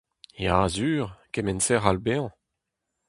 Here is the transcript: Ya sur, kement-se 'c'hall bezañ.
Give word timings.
Ya 0.45 0.57
sur, 0.73 1.03
kement-se 1.33 1.73
'c'hall 1.77 1.99
bezañ. 2.05 2.29